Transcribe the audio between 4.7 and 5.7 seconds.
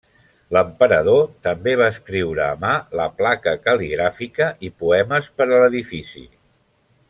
i poemes per a